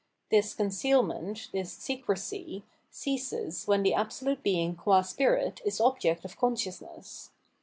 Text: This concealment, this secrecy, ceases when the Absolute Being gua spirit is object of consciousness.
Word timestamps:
This 0.31 0.55
concealment, 0.55 1.49
this 1.51 1.71
secrecy, 1.73 2.63
ceases 2.89 3.67
when 3.67 3.83
the 3.83 3.93
Absolute 3.93 4.41
Being 4.41 4.73
gua 4.73 5.03
spirit 5.03 5.61
is 5.63 5.79
object 5.79 6.25
of 6.25 6.37
consciousness. 6.39 7.29